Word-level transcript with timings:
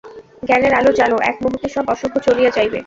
জ্ঞানের 0.47 0.73
আলো 0.73 0.91
জ্বালো, 0.93 1.17
এক 1.21 1.35
মুহূর্তে 1.43 1.67
সব 1.69 1.85
অশুভ 1.93 2.11
চলিয়া 2.27 2.51
যাইবে। 2.51 2.79